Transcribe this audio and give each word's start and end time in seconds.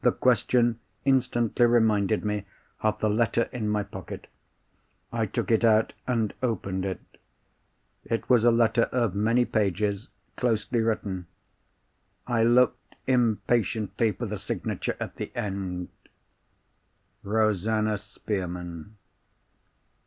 The 0.00 0.12
question 0.12 0.80
instantly 1.04 1.66
reminded 1.66 2.24
me 2.24 2.46
of 2.80 3.00
the 3.00 3.10
letter 3.10 3.50
in 3.52 3.68
my 3.68 3.82
pocket. 3.82 4.28
I 5.12 5.26
took 5.26 5.50
it 5.50 5.62
out, 5.62 5.92
and 6.06 6.32
opened 6.42 6.86
it. 6.86 7.02
It 8.06 8.30
was 8.30 8.46
a 8.46 8.50
letter 8.50 8.84
of 8.84 9.14
many 9.14 9.44
pages, 9.44 10.08
closely 10.36 10.80
written. 10.80 11.26
I 12.26 12.44
looked 12.44 12.94
impatiently 13.06 14.12
for 14.12 14.24
the 14.24 14.38
signature 14.38 14.96
at 14.98 15.16
the 15.16 15.30
end. 15.36 15.90
"Rosanna 17.22 17.98
Spearman." 17.98 18.96